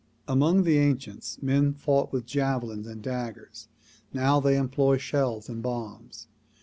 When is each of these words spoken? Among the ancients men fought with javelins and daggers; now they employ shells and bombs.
Among 0.27 0.63
the 0.63 0.79
ancients 0.79 1.37
men 1.43 1.75
fought 1.75 2.11
with 2.11 2.25
javelins 2.25 2.87
and 2.87 3.03
daggers; 3.03 3.67
now 4.11 4.39
they 4.39 4.57
employ 4.57 4.97
shells 4.97 5.47
and 5.47 5.61
bombs. 5.61 6.27